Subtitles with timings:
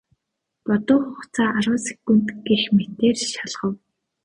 [0.67, 3.73] Бодох хугацаа арван секунд гэх мэтээр шалгав.